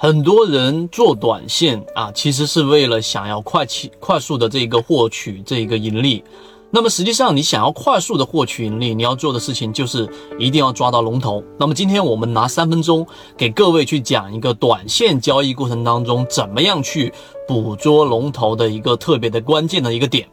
[0.00, 6.22] 很多人做短线啊，其实是为了想要快期快速的这个获取这个盈利。
[6.70, 10.08] 那么实际上，你想要快速的获取盈利，你要做的事情就是
[10.38, 11.42] 一定要抓到龙头。
[11.58, 13.04] 那么今天我们拿三分钟
[13.36, 17.12] 给各位去讲一个短线交易过程当中怎么样去
[17.48, 20.28] 捕捉龙头的一个特别的关键的一个点。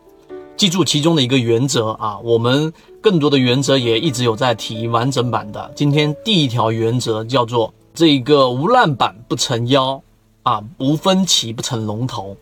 [0.56, 2.72] 记住其中的一个原则啊，我们
[3.02, 5.72] 更多的原则也一直有在提完整版的。
[5.76, 7.74] 今天第一条原则叫做。
[7.96, 10.04] 这个无烂板不成妖
[10.44, 12.36] 啊，无分歧不成龙头，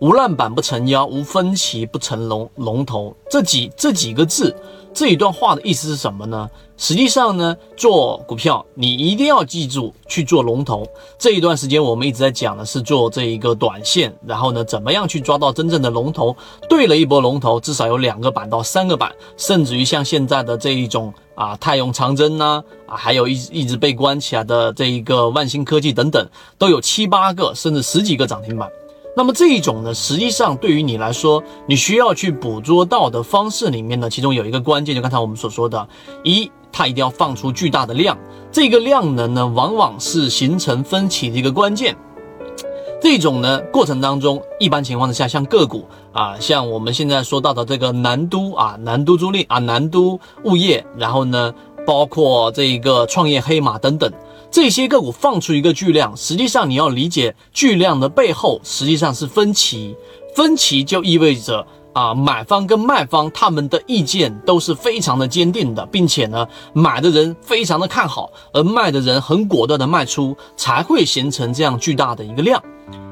[0.00, 3.12] 无烂板不成妖，无分歧不成龙龙头。
[3.28, 4.54] 这几这几个字，
[4.94, 6.48] 这一段话的意思是什么呢？
[6.76, 10.86] 实际上呢，做股票你一定要记住去做龙头。
[11.18, 16.36] 这一段时间我们一直在讲的是做这一个短线，然后呢，怎么样去抓到真正的龙头？
[16.68, 21.12] 对了一波龙头，至少有两个板到三个板，甚至于像现在的这一种。
[21.34, 28.68] 啊，泰永长征呢，啊，还有一一直被关起来的这一个万兴科技等等，都有七八个甚至十几个涨停板。
[29.18, 35.88] 那么这一种呢，实际上对于你来说，你需要去捕捉到的方式里面呢，其中有一个关键，就刚才我们所说的，
[36.22, 38.16] 一，它一定要放出巨大的量，
[38.52, 41.96] 这个量能呢，往往是形成分歧的一个关键。
[43.00, 51.52] 这种呢过程当中，一般情况之下，像个股啊，像我们现在说到的这个南都啊，南都租赁啊，南都物业，然后呢，
[51.84, 54.12] 包括这一个创业黑马等等
[54.50, 59.94] 这些个股放出一个巨量，实际上你要理解巨量的背后实际上是分歧，
[60.34, 72.62] 分歧就意味着啊，买方跟卖方他们的意见都是非常的坚定的，并且呢，买的人非常的看好，而卖的人很果断的卖出，才会形成这样巨大的一个量。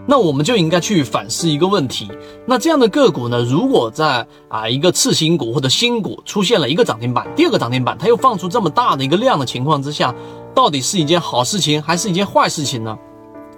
[0.09, 2.09] 那我们就应该去反思一个问题，
[2.47, 10.15] 那这样的个股呢，如果在啊一个次新股或者新股出现了一个涨停板，第二个涨停板，它又放出这么大的一个量的情况之下，
[10.57, 12.97] 到底是一件好事情还是一件坏事情呢？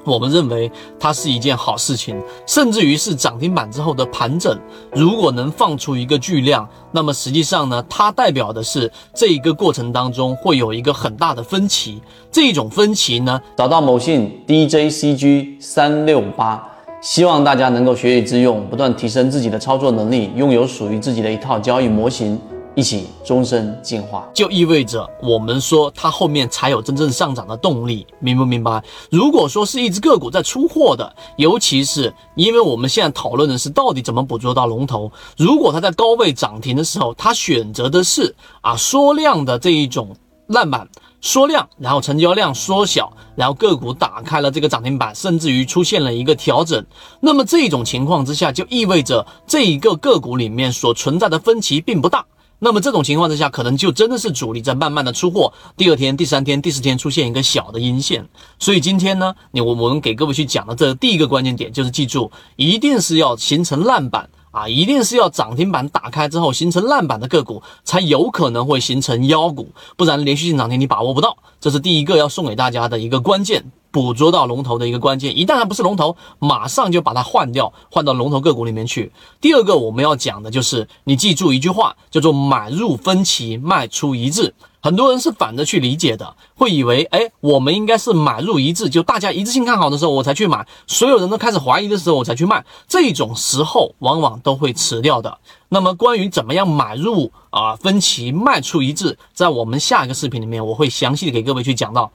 [0.04, 0.68] 我们认为
[0.98, 4.58] 它是一件好事情，甚至于是涨停板之后的盘整，
[4.92, 12.02] 如果能放出一个巨量，那么实际上呢，它代表的是这一个过程当中会有一个很大的分歧。
[12.32, 16.66] 这种分歧呢，找到某信 DJCG 三六八，
[17.00, 22.40] 希望大家能够学以致用，不断提升自己的操作能力，拥有属于自己的一套交易模型。
[22.78, 28.80] 一起终身进化，就意味着我们说它后面才有真正上涨的动力，明不明白？
[29.10, 40.14] 如果说是一只个股在出货的，尤其是因为我们现在讨论的是到底怎么捕捉到龙头，如果它在高位涨停的时候，它选择的是啊缩量的这一种
[40.46, 40.88] 烂板，
[41.20, 46.86] 缩量，然后成交量缩小，然后个股打开了这个涨停板，甚至于出现了一个调整，
[47.18, 52.24] 那么这种情况之下，就意味着这一个个股里面所存在的分歧并不大。
[52.60, 55.52] 那么这种情况之下，可能就真的是主力在慢慢的出货。
[55.76, 71.36] 第二天、第三天、第四天出现一个小的阴线，所以今天呢，你我我们给各位去讲的这第一个关键点就是记住，一定是要形成烂板啊，一定是要涨停板打开之后形成烂板的个股，才有可能会形成妖股，不然连续性涨停你把握不到。
[71.60, 73.70] 这是第一个要送给大家的一个关键。
[73.98, 79.10] 捕捉到龙头的一个关键，一旦它不是龙头，马上就把它换掉，换到龙头个股里面去。
[79.40, 84.54] 第二个我们要讲的就是，你记住一句话，叫做买入分歧，卖出一致。
[84.80, 95.38] 很多人是反着去理解的，会以为，哎，我们应该是买入一致，就大家一致性看好的时候我才去买，所有人都开始怀疑的时候我才去卖，这种时候往往都会迟掉的。
[95.70, 102.12] 那么关于怎么样买入啊分歧，卖出一致，在我们下一个视频里面，我会详细的给各位去讲到。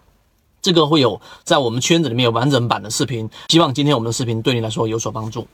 [0.64, 5.46] 这个会有在我们圈子里面有完整版的视频，希望今天我们的视频对你来说有所帮助。